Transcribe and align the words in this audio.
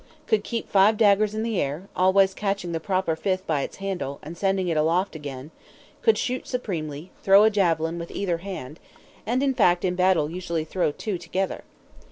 Could 0.25 0.43
keep 0.43 0.67
five 0.67 0.97
daggers 0.97 1.35
in 1.35 1.43
the 1.43 1.61
air, 1.61 1.87
always 1.95 2.33
catching 2.33 2.71
the 2.71 2.79
proper 2.79 3.15
fifth 3.15 3.45
by 3.45 3.61
its 3.61 3.75
handle, 3.75 4.17
and 4.23 4.35
sending 4.35 4.67
it 4.67 4.75
aloft 4.75 5.15
again; 5.15 5.51
could 6.01 6.17
shoot 6.17 6.47
supremely, 6.47 7.11
throw 7.21 7.43
a 7.43 7.51
javelin 7.51 7.99
with 7.99 8.09
either 8.09 8.39
hand; 8.39 8.79
and, 9.27 9.43
in 9.43 9.53
fact, 9.53 9.85
in 9.85 9.93
battle 9.93 10.27
usually 10.31 10.65
throw 10.65 10.91
two 10.91 11.19
together. 11.19 11.61